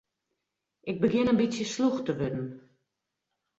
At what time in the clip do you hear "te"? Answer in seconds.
2.05-2.13